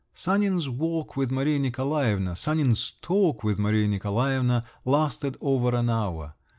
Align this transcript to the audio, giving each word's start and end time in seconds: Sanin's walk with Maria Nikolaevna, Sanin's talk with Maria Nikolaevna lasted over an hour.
Sanin's 0.15 0.67
walk 0.67 1.15
with 1.15 1.29
Maria 1.29 1.59
Nikolaevna, 1.59 2.35
Sanin's 2.35 2.93
talk 3.03 3.43
with 3.43 3.59
Maria 3.59 3.87
Nikolaevna 3.87 4.63
lasted 4.83 5.37
over 5.41 5.75
an 5.75 5.91
hour. 5.91 6.33